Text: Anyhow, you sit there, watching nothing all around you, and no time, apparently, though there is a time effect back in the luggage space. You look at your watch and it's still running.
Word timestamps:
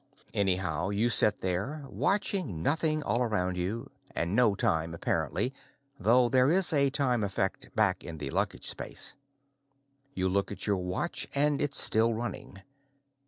Anyhow, 0.33 0.89
you 0.89 1.11
sit 1.11 1.41
there, 1.41 1.85
watching 1.87 2.63
nothing 2.63 3.03
all 3.03 3.21
around 3.21 3.55
you, 3.55 3.91
and 4.15 4.35
no 4.35 4.55
time, 4.55 4.95
apparently, 4.95 5.53
though 5.99 6.27
there 6.27 6.49
is 6.51 6.73
a 6.73 6.89
time 6.89 7.23
effect 7.23 7.69
back 7.75 8.03
in 8.03 8.17
the 8.17 8.31
luggage 8.31 8.67
space. 8.67 9.13
You 10.15 10.27
look 10.27 10.51
at 10.51 10.65
your 10.65 10.77
watch 10.77 11.27
and 11.35 11.61
it's 11.61 11.79
still 11.79 12.15
running. 12.15 12.63